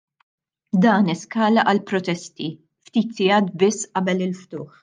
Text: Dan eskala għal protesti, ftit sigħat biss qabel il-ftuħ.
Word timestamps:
Dan 0.85 1.11
eskala 1.15 1.65
għal 1.73 1.83
protesti, 1.93 2.49
ftit 2.91 3.15
sigħat 3.21 3.55
biss 3.65 3.91
qabel 3.93 4.29
il-ftuħ. 4.31 4.71